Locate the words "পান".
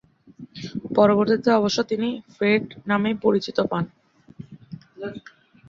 3.71-3.83